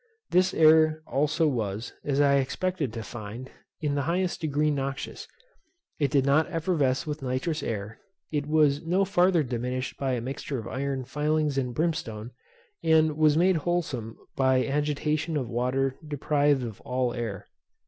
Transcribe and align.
This 0.31 0.51
air 0.55 1.03
also 1.05 1.47
was, 1.47 1.93
as 2.03 2.19
I 2.19 2.37
expected 2.37 2.91
to 2.93 3.03
find, 3.03 3.51
in 3.81 3.93
the 3.93 4.01
highest 4.09 4.41
degree 4.41 4.71
noxious; 4.71 5.27
it 5.99 6.09
did 6.09 6.25
not 6.25 6.49
effervesce 6.51 7.05
with 7.05 7.21
nitrous 7.21 7.61
air, 7.61 7.99
it 8.31 8.47
was 8.47 8.81
no 8.81 9.05
farther 9.05 9.43
diminished 9.43 9.99
by 9.99 10.13
a 10.13 10.19
mixture 10.21 10.57
of 10.57 10.67
iron 10.67 11.05
filings 11.05 11.55
and 11.55 11.75
brimstone, 11.75 12.31
and 12.83 13.15
was 13.15 13.37
made 13.37 13.57
wholesome 13.57 14.17
by 14.35 14.65
agitation 14.65 15.37
in 15.37 15.49
water 15.49 15.95
deprived 16.07 16.63
of 16.63 16.81
all 16.81 17.13
air. 17.13 17.47